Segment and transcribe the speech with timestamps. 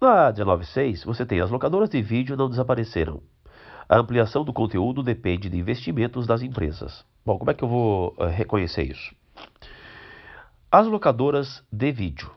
[0.00, 3.20] Na 19.6, você tem as locadoras de vídeo não desapareceram.
[3.88, 7.04] A ampliação do conteúdo depende de investimentos das empresas.
[7.26, 9.12] Bom, como é que eu vou uh, reconhecer isso?
[10.70, 12.30] As locadoras de vídeo.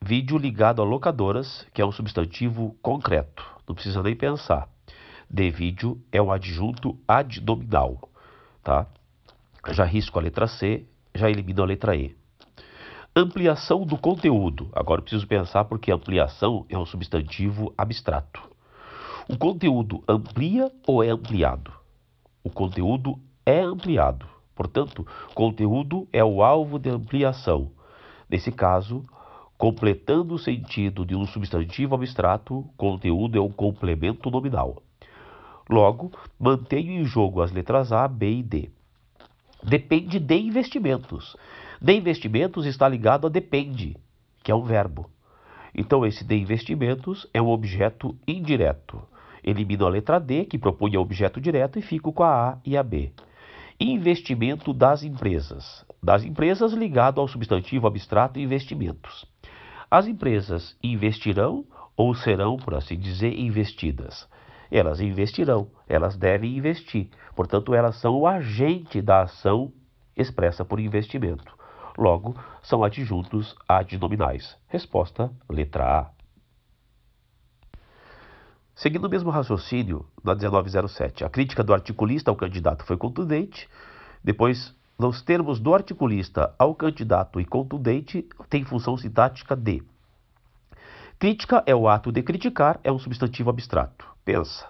[0.00, 3.44] Vídeo ligado a locadoras, que é um substantivo concreto.
[3.68, 4.68] Não precisa nem pensar.
[5.30, 8.10] De vídeo é um adjunto adnominal,
[8.60, 8.88] tá?
[9.68, 12.16] Já risco a letra C, já elimino a letra E.
[13.14, 14.70] Ampliação do conteúdo.
[14.72, 18.40] Agora eu preciso pensar porque ampliação é um substantivo abstrato.
[19.28, 21.70] O conteúdo amplia ou é ampliado?
[22.42, 24.26] O conteúdo é ampliado.
[24.54, 27.70] Portanto, conteúdo é o alvo de ampliação.
[28.30, 29.04] Nesse caso,
[29.58, 34.82] completando o sentido de um substantivo abstrato, conteúdo é um complemento nominal.
[35.68, 36.10] Logo,
[36.40, 38.70] mantenho em jogo as letras A, B e D.
[39.62, 41.36] Depende de investimentos.
[41.82, 43.96] De investimentos está ligado a depende,
[44.44, 45.10] que é um verbo.
[45.74, 49.02] Então, esse de investimentos é um objeto indireto.
[49.42, 52.84] Elimino a letra D, que propunha objeto direto, e fico com a A e a
[52.84, 53.10] B.
[53.80, 55.84] Investimento das empresas.
[56.00, 59.26] Das empresas ligado ao substantivo abstrato investimentos.
[59.90, 61.64] As empresas investirão
[61.96, 64.28] ou serão, por assim dizer, investidas.
[64.70, 67.08] Elas investirão, elas devem investir.
[67.34, 69.72] Portanto, elas são o agente da ação
[70.16, 71.60] expressa por investimento.
[71.96, 74.56] Logo, são adjuntos adnominais.
[74.68, 76.10] Resposta: letra A.
[78.74, 83.68] Seguindo o mesmo raciocínio, na 1907, a crítica do articulista ao candidato foi contundente.
[84.24, 89.82] Depois, nos termos do articulista ao candidato e contundente, tem função sintática de.
[91.18, 94.06] Crítica é o ato de criticar, é um substantivo abstrato.
[94.24, 94.66] Pensa.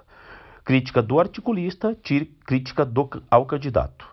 [0.64, 1.96] Crítica do articulista,
[2.44, 4.11] crítica do, ao candidato.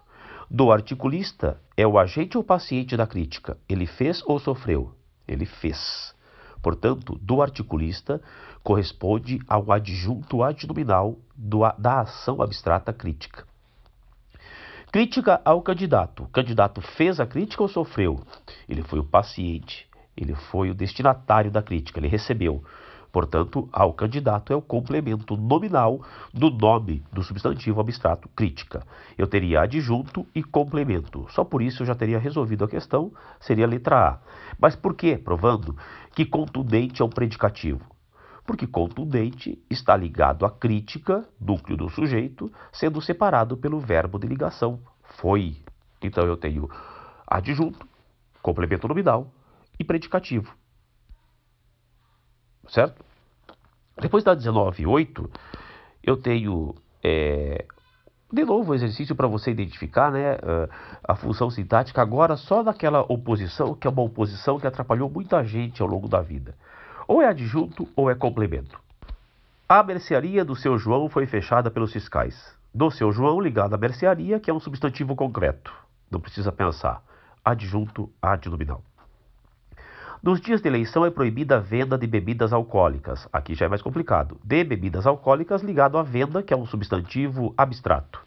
[0.52, 3.55] Do articulista é o agente ou paciente da crítica.
[3.69, 4.95] Ele fez ou sofreu?
[5.28, 6.16] Ele fez.
[6.59, 8.19] Portanto, do articulista
[8.64, 13.45] corresponde ao adjunto adnominal do, da ação abstrata crítica.
[14.92, 16.23] Crítica ao candidato.
[16.23, 18.20] O candidato fez a crítica ou sofreu?
[18.67, 19.87] Ele foi o paciente,
[20.17, 22.64] ele foi o destinatário da crítica, ele recebeu.
[23.11, 26.02] Portanto, ao candidato é o complemento nominal
[26.33, 28.86] do nome do substantivo abstrato crítica.
[29.17, 31.25] Eu teria adjunto e complemento.
[31.30, 34.19] Só por isso eu já teria resolvido a questão, seria a letra A.
[34.59, 35.17] Mas por que?
[35.17, 35.75] Provando
[36.14, 37.81] que contundente é um predicativo.
[38.45, 44.80] Porque contundente está ligado à crítica, núcleo do sujeito, sendo separado pelo verbo de ligação,
[45.03, 45.58] foi.
[46.02, 46.69] Então eu tenho
[47.27, 47.87] adjunto,
[48.42, 49.31] complemento nominal
[49.80, 50.55] e predicativo
[52.69, 53.03] certo?
[53.99, 55.30] Depois da 19.8,
[56.03, 57.65] eu tenho é,
[58.31, 60.37] de novo o exercício para você identificar né,
[61.03, 65.81] a função sintática agora só naquela oposição, que é uma oposição que atrapalhou muita gente
[65.81, 66.55] ao longo da vida.
[67.07, 68.80] Ou é adjunto ou é complemento.
[69.67, 72.55] A mercearia do seu João foi fechada pelos fiscais.
[72.73, 75.73] Do seu João ligado à mercearia, que é um substantivo concreto.
[76.09, 77.03] Não precisa pensar.
[77.43, 78.83] Adjunto adnominal.
[80.21, 83.25] Nos dias de eleição é proibida a venda de bebidas alcoólicas.
[83.31, 84.37] Aqui já é mais complicado.
[84.43, 88.19] De bebidas alcoólicas ligado à venda, que é um substantivo abstrato.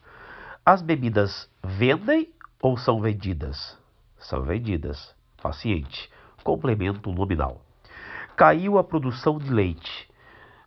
[0.65, 2.31] As bebidas vendem
[2.63, 3.79] ou são vendidas?
[4.19, 5.15] São vendidas.
[5.43, 6.11] Paciente.
[6.43, 7.61] Complemento nominal.
[8.37, 10.09] Caiu a produção de leite.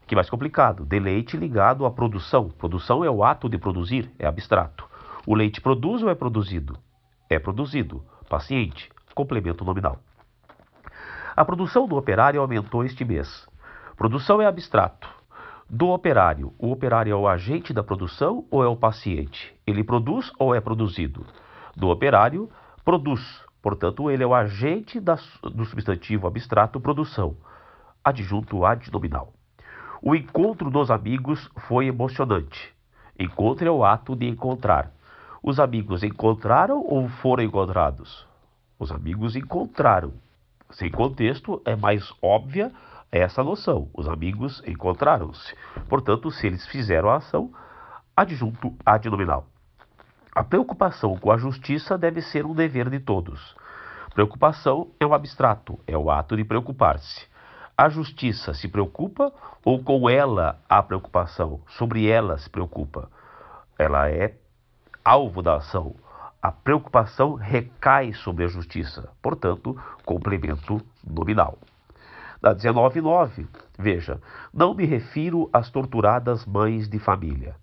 [0.06, 0.86] Que mais complicado.
[0.86, 2.50] De leite ligado à produção.
[2.50, 4.88] Produção é o ato de produzir, é abstrato.
[5.26, 6.78] O leite produz ou é produzido?
[7.28, 8.04] É produzido.
[8.30, 8.92] Paciente.
[9.16, 10.00] Complemento nominal.
[11.36, 13.46] A produção do operário aumentou este mês.
[13.98, 15.10] Produção é abstrato.
[15.70, 19.54] Do operário, o operário é o agente da produção ou é o paciente?
[19.68, 21.26] Ele produz ou é produzido?
[21.76, 22.50] Do operário,
[22.86, 23.22] produz.
[23.62, 27.36] Portanto, ele é o agente da, do substantivo abstrato produção.
[28.02, 29.34] Adjunto adnominal.
[30.02, 32.74] O encontro dos amigos foi emocionante.
[33.20, 34.90] Encontro é o ato de encontrar.
[35.44, 38.26] Os amigos encontraram ou foram encontrados?
[38.80, 40.14] Os amigos encontraram.
[40.76, 42.72] Sem contexto, é mais óbvia
[43.10, 43.90] essa noção.
[43.94, 45.56] Os amigos encontraram-se.
[45.88, 47.50] Portanto, se eles fizeram a ação,
[48.16, 49.48] adjunto adnominal.
[50.34, 53.56] A preocupação com a justiça deve ser um dever de todos.
[54.14, 57.26] Preocupação é um abstrato, é o ato de preocupar-se.
[57.78, 59.34] A justiça se preocupa
[59.64, 61.62] ou com ela há preocupação?
[61.68, 63.10] Sobre ela se preocupa.
[63.80, 64.36] Ela é
[65.06, 65.96] alvo da ação
[66.46, 69.76] a preocupação recai sobre a justiça, portanto,
[70.06, 71.58] complemento nominal.
[72.40, 73.48] Na 19.9,
[73.80, 74.22] veja,
[74.54, 77.56] não me refiro às torturadas mães de família.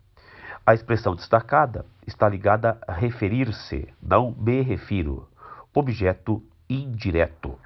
[0.66, 5.28] A expressão destacada está ligada a referir-se, não me refiro.
[5.72, 7.56] Objeto indireto.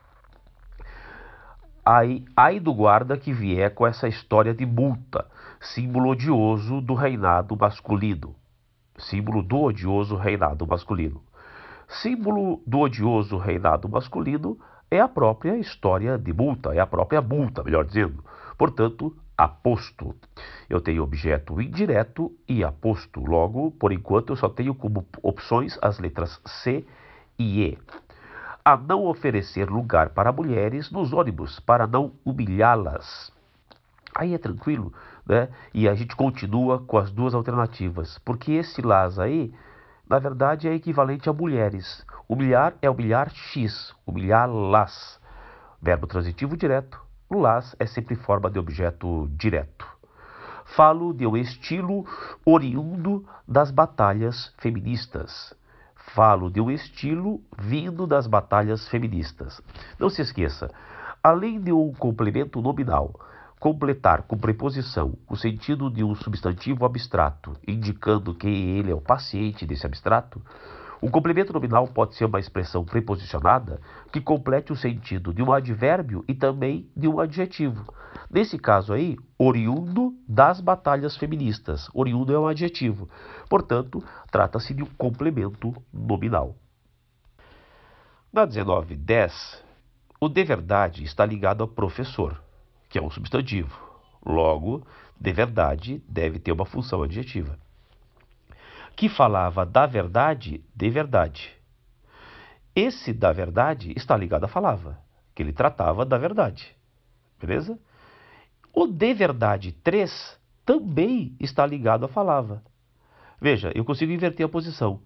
[1.83, 5.25] Aí, aí do guarda que vier com essa história de multa,
[5.63, 8.37] símbolo odioso do reinado masculino.
[8.99, 11.23] Símbolo do odioso reinado masculino.
[11.89, 14.59] Símbolo do odioso reinado masculino
[14.91, 18.25] é a própria história de multa, é a própria multa, melhor dizendo.
[18.57, 20.15] Portanto, aposto.
[20.69, 23.21] Eu tenho objeto indireto e aposto.
[23.21, 26.85] Logo, por enquanto, eu só tenho como opções as letras C
[27.39, 27.79] e E.
[28.65, 33.33] A não oferecer lugar para mulheres nos ônibus, para não humilhá-las.
[34.15, 34.93] Aí é tranquilo,
[35.27, 35.49] né?
[35.75, 39.53] E a gente continua com as duas alternativas, porque esse las aí,
[40.09, 42.07] na verdade, é equivalente a mulheres.
[42.29, 45.21] Humilhar é humilhar X, humilhá-las.
[45.83, 49.87] Verbo transitivo direto, o las é sempre forma de objeto direto.
[50.65, 52.05] Falo de um estilo
[52.45, 55.55] oriundo das batalhas feministas.
[55.95, 59.61] Falo de um estilo vindo das batalhas feministas.
[59.99, 60.71] Não se esqueça,
[61.23, 63.13] além de um complemento nominal,
[63.59, 69.67] completar com preposição o sentido de um substantivo abstrato, indicando que ele é o paciente
[69.67, 70.43] desse abstrato,
[71.01, 73.81] o complemento nominal pode ser uma expressão preposicionada
[74.11, 77.93] que complete o sentido de um advérbio e também de um adjetivo.
[78.31, 81.89] Nesse caso aí, oriundo das batalhas feministas.
[81.93, 83.09] Oriundo é um adjetivo.
[83.49, 86.57] Portanto, trata-se de um complemento nominal.
[88.33, 89.63] Na 1910,
[90.21, 92.43] o de verdade está ligado ao professor,
[92.97, 93.79] que é um substantivo.
[94.25, 94.87] Logo,
[95.21, 97.59] de verdade deve ter uma função adjetiva
[98.97, 101.55] que falava da verdade de verdade.
[102.75, 104.99] Esse da verdade está ligado à falava,
[105.35, 106.75] que ele tratava da verdade.
[107.39, 107.79] Beleza?
[108.73, 112.63] O de verdade 3 também está ligado à falava.
[113.39, 115.03] Veja, eu consigo inverter a posição.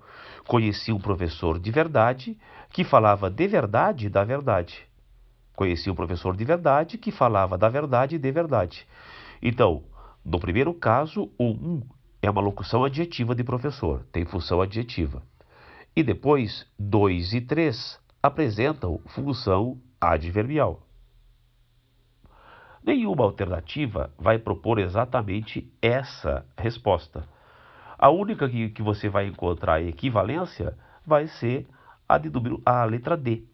[0.46, 2.38] Conheci um professor de verdade
[2.72, 4.88] que falava de verdade da verdade.
[5.60, 8.88] Conheci um professor de verdade que falava da verdade de verdade.
[9.42, 9.84] Então,
[10.24, 11.82] no primeiro caso, o 1
[12.22, 15.22] é uma locução adjetiva de professor, tem função adjetiva.
[15.94, 20.80] E depois, 2 e 3 apresentam função adverbial.
[22.82, 27.28] Nenhuma alternativa vai propor exatamente essa resposta.
[27.98, 30.74] A única que, que você vai encontrar equivalência
[31.06, 31.68] vai ser
[32.08, 32.30] a, de
[32.64, 33.49] a letra D.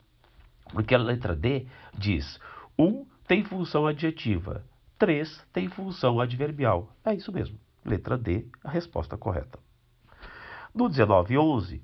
[0.73, 1.67] Porque a letra D
[1.97, 2.39] diz:
[2.79, 4.65] 1 um tem função adjetiva,
[4.99, 6.91] 3 tem função adverbial.
[7.05, 7.59] É isso mesmo.
[7.85, 9.59] Letra D, a resposta correta.
[10.75, 11.83] No 1911,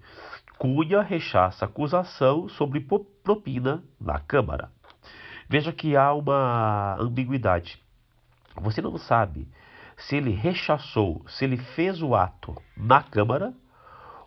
[0.58, 2.86] Cunha rechaça acusação sobre
[3.24, 4.70] propina na Câmara.
[5.48, 7.82] Veja que há uma ambiguidade.
[8.60, 9.48] Você não sabe
[9.96, 13.54] se ele rechaçou, se ele fez o ato na Câmara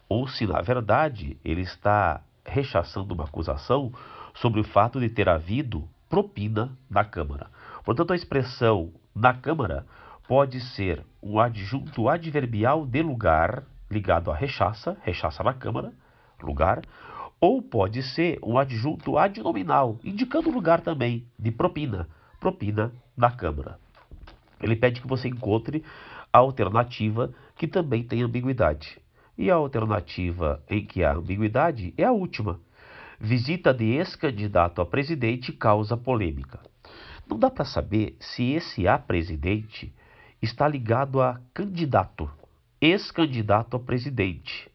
[0.10, 3.92] ou se, na verdade, ele está rechaçando uma acusação
[4.36, 7.50] sobre o fato de ter havido propina na Câmara.
[7.84, 9.86] Portanto, a expressão na Câmara
[10.28, 15.94] pode ser um adjunto adverbial de lugar ligado a rechaça, rechaça na Câmara,
[16.42, 16.82] lugar,
[17.40, 22.08] ou pode ser um adjunto adnominal, indicando lugar também, de propina,
[22.40, 23.80] propina na Câmara.
[24.62, 25.84] Ele pede que você encontre
[26.32, 29.00] a alternativa que também tem ambiguidade.
[29.38, 32.60] E a alternativa em que há ambiguidade é a última.
[33.20, 36.60] Visita de ex-candidato a presidente causa polêmica.
[37.28, 39.94] Não dá para saber se esse a presidente
[40.42, 42.30] está ligado a candidato,
[42.80, 44.70] ex-candidato a presidente.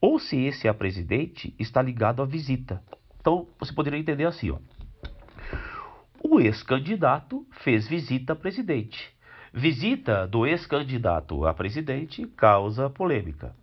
[0.00, 2.82] Ou se esse a presidente, está ligado à visita.
[3.18, 4.58] Então, você poderia entender assim, ó.
[6.22, 9.14] O ex-candidato fez visita a presidente.
[9.52, 13.54] Visita do ex-candidato a presidente causa polêmica.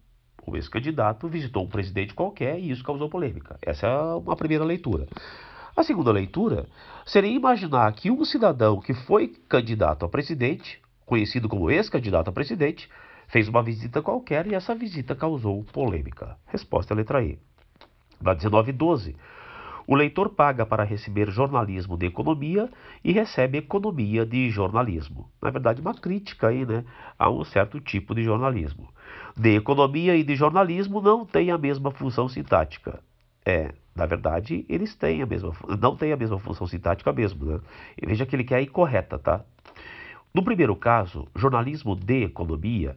[0.45, 3.57] O ex-candidato visitou um presidente qualquer e isso causou polêmica.
[3.61, 5.07] Essa é uma primeira leitura.
[5.75, 6.67] A segunda leitura
[7.05, 10.81] seria imaginar que um cidadão que foi candidato a presidente
[11.11, 12.89] conhecido como ex-candidato a presidente,
[13.27, 16.37] fez uma visita qualquer e essa visita causou polêmica.
[16.47, 17.37] Resposta letra E.
[18.21, 19.17] Na 1912,
[19.91, 22.69] o leitor paga para receber jornalismo de economia
[23.03, 25.29] e recebe economia de jornalismo.
[25.41, 26.85] Na verdade, uma crítica aí, né,
[27.19, 28.87] a um certo tipo de jornalismo.
[29.35, 33.01] De economia e de jornalismo não tem a mesma função sintática.
[33.45, 37.59] É, na verdade, eles têm a mesma, não têm a mesma função sintática mesmo, né?
[38.01, 39.41] Veja que ele quer a incorreta, tá?
[40.33, 42.95] No primeiro caso, jornalismo de economia,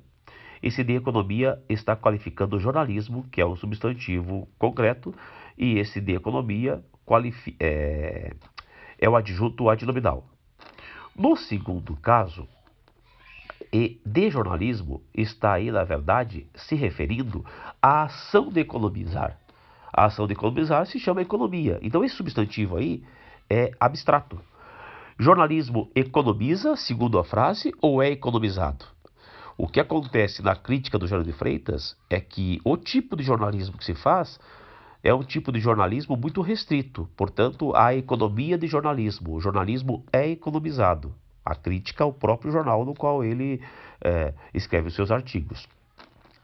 [0.64, 5.14] esse de economia está qualificando o jornalismo, que é um substantivo concreto,
[5.56, 6.84] e esse de economia
[7.60, 8.34] é,
[8.98, 10.26] é o adjunto adnominal.
[11.16, 12.48] No segundo caso,
[13.72, 17.44] e de jornalismo está aí, na verdade, se referindo
[17.82, 19.38] à ação de economizar.
[19.92, 21.78] A ação de economizar se chama economia.
[21.82, 23.02] Então, esse substantivo aí
[23.50, 24.40] é abstrato.
[25.18, 28.84] Jornalismo economiza, segundo a frase, ou é economizado?
[29.56, 33.78] O que acontece na crítica do Geraldo de Freitas é que o tipo de jornalismo
[33.78, 34.40] que se faz
[35.04, 39.34] é um tipo de jornalismo muito restrito, portanto, há economia de jornalismo.
[39.34, 41.14] O jornalismo é economizado.
[41.44, 43.60] A crítica ao próprio jornal no qual ele
[44.02, 45.68] é, escreve os seus artigos.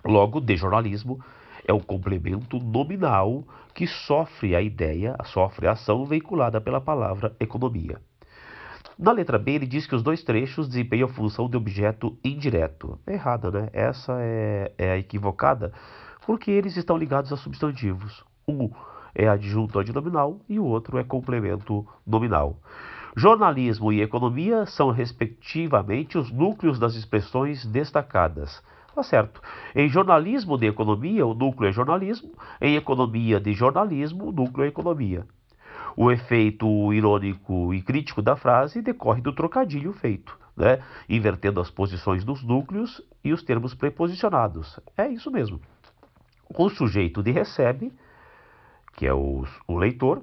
[0.05, 1.19] Logo, de jornalismo
[1.67, 7.99] é um complemento nominal que sofre a ideia, sofre a ação veiculada pela palavra economia.
[8.99, 12.99] Na letra B, ele diz que os dois trechos desempenham a função de objeto indireto.
[13.07, 13.71] É errada, né?
[13.73, 15.73] Essa é, é a equivocada,
[16.27, 18.23] porque eles estão ligados a substantivos.
[18.51, 18.71] Um
[19.15, 22.59] é adjunto adnominal e o outro é complemento nominal.
[23.17, 28.63] Jornalismo e economia são, respectivamente, os núcleos das expressões destacadas.
[28.95, 29.41] Tá certo.
[29.75, 32.33] Em jornalismo de economia, o núcleo é jornalismo.
[32.61, 35.27] Em economia de jornalismo, o núcleo é economia.
[35.97, 40.81] O efeito irônico e crítico da frase decorre do trocadilho feito, né?
[41.09, 44.79] invertendo as posições dos núcleos e os termos preposicionados.
[44.97, 45.61] É isso mesmo.
[46.57, 47.93] O sujeito de recebe,
[49.01, 50.23] que é o, o leitor,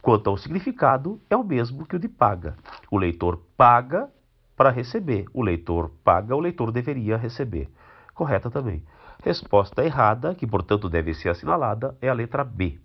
[0.00, 2.56] quanto ao significado, é o mesmo que o de paga.
[2.90, 4.08] O leitor paga
[4.56, 5.26] para receber.
[5.34, 7.68] O leitor paga, o leitor deveria receber.
[8.14, 8.82] Correta também.
[9.22, 12.78] Resposta errada, que portanto deve ser assinalada, é a letra B.